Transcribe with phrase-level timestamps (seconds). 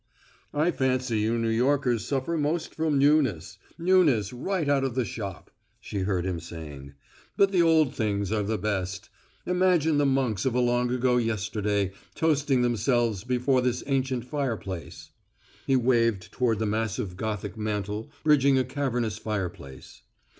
[0.55, 5.51] "I fancy you New Yorkers suffer most from newness newness right out of the shop,"
[5.79, 6.93] she heard him saying.
[7.37, 9.11] "But the old things are the best.
[9.45, 15.11] Imagine the monks of a long ago yesterday toasting themselves before this ancient fireplace."
[15.67, 20.01] He waved toward the massive Gothic mantel bridging a cavernous fireplace.